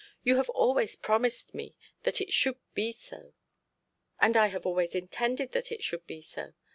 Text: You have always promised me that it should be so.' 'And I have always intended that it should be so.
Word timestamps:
You 0.23 0.37
have 0.37 0.49
always 0.49 0.95
promised 0.95 1.53
me 1.53 1.75
that 2.01 2.19
it 2.19 2.33
should 2.33 2.57
be 2.73 2.91
so.' 2.91 3.35
'And 4.19 4.35
I 4.35 4.47
have 4.47 4.65
always 4.65 4.95
intended 4.95 5.51
that 5.51 5.71
it 5.71 5.83
should 5.83 6.07
be 6.07 6.23
so. 6.23 6.55